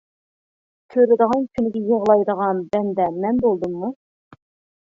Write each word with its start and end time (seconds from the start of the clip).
كۆرىدىغان 0.95 1.45
كۈنىگە 1.57 1.81
يىغلايدىغان 1.91 2.65
بەندە 2.73 3.07
مەن 3.27 3.43
بولدۇممۇ. 3.45 3.93